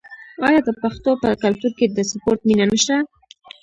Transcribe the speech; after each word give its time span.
آیا 0.47 0.59
د 0.67 0.69
پښتنو 0.81 1.11
په 1.21 1.29
کلتور 1.43 1.71
کې 1.79 1.85
د 1.89 1.97
سپورت 2.11 2.39
مینه 2.47 2.65
نشته؟ 2.71 2.95